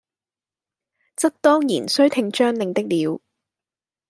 [1.15, 3.21] 則當然須聽將令的了，